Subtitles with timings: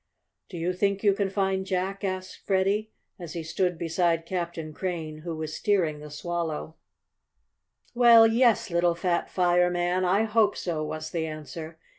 [0.49, 5.19] "Do you think you can find Jack?" asked Freddie, as he stood beside Captain Crane,
[5.19, 6.73] who was steering the Swallow.
[7.93, 10.03] "Well, yes, little fat fireman.
[10.03, 11.77] I hope so," was the answer.